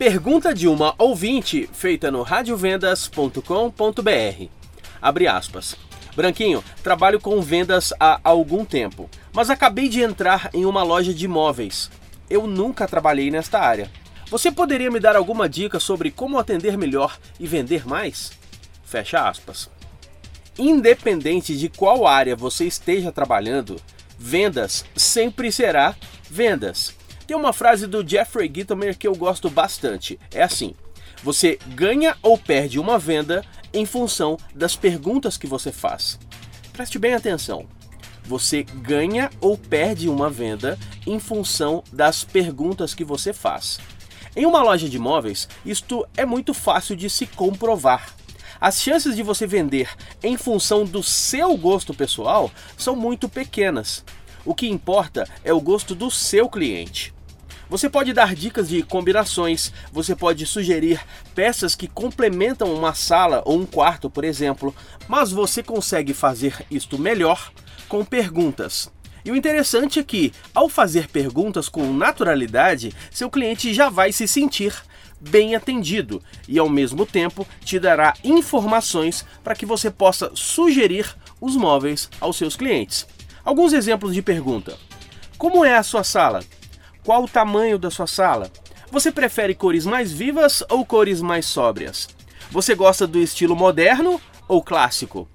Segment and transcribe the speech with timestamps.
[0.00, 4.48] Pergunta de uma ouvinte feita no radiovendas.com.br.
[5.02, 5.76] Abre aspas.
[6.16, 11.26] Branquinho, trabalho com vendas há algum tempo, mas acabei de entrar em uma loja de
[11.26, 11.90] imóveis.
[12.30, 13.90] Eu nunca trabalhei nesta área.
[14.30, 18.32] Você poderia me dar alguma dica sobre como atender melhor e vender mais?
[18.82, 19.68] Fecha aspas.
[20.58, 23.76] Independente de qual área você esteja trabalhando,
[24.18, 25.94] vendas sempre será
[26.30, 26.98] vendas.
[27.30, 30.18] Tem uma frase do Jeffrey Gitomer que eu gosto bastante.
[30.34, 30.74] É assim:
[31.22, 36.18] você ganha ou perde uma venda em função das perguntas que você faz.
[36.72, 37.66] Preste bem atenção.
[38.24, 40.76] Você ganha ou perde uma venda
[41.06, 43.78] em função das perguntas que você faz.
[44.34, 48.12] Em uma loja de imóveis, isto é muito fácil de se comprovar.
[48.60, 49.88] As chances de você vender
[50.20, 54.04] em função do seu gosto pessoal são muito pequenas.
[54.44, 57.14] O que importa é o gosto do seu cliente.
[57.70, 61.00] Você pode dar dicas de combinações, você pode sugerir
[61.36, 64.74] peças que complementam uma sala ou um quarto, por exemplo,
[65.06, 67.52] mas você consegue fazer isto melhor
[67.88, 68.90] com perguntas.
[69.24, 74.26] E o interessante é que, ao fazer perguntas com naturalidade, seu cliente já vai se
[74.26, 74.74] sentir
[75.20, 81.54] bem atendido e, ao mesmo tempo, te dará informações para que você possa sugerir os
[81.54, 83.06] móveis aos seus clientes.
[83.44, 84.76] Alguns exemplos de pergunta:
[85.38, 86.42] Como é a sua sala?
[87.04, 88.50] Qual o tamanho da sua sala?
[88.90, 92.08] Você prefere cores mais vivas ou cores mais sóbrias?
[92.50, 95.28] Você gosta do estilo moderno ou clássico?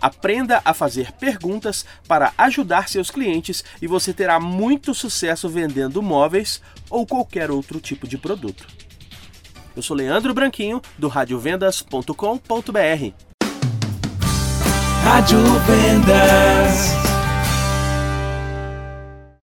[0.00, 6.62] Aprenda a fazer perguntas para ajudar seus clientes e você terá muito sucesso vendendo móveis
[6.88, 8.66] ou qualquer outro tipo de produto.
[9.76, 13.14] Eu sou Leandro Branquinho, do radiovendas.com.br.
[15.04, 16.99] Rádio Vendas.